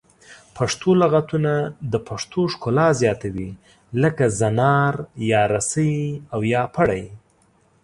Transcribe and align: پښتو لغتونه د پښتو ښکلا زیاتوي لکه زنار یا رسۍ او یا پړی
پښتو 0.55 0.89
لغتونه 1.01 1.53
د 1.91 1.93
پښتو 2.07 2.41
ښکلا 2.53 2.87
زیاتوي 3.01 3.49
لکه 4.01 4.25
زنار 4.39 4.93
یا 5.31 5.41
رسۍ 5.55 5.95
او 6.33 6.39
یا 6.53 6.63
پړی 6.75 7.03